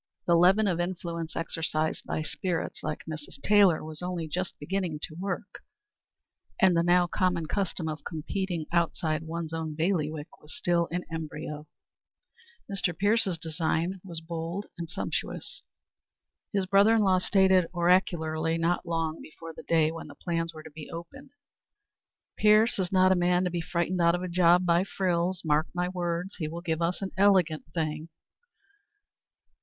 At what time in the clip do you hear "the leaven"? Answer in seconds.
0.25-0.65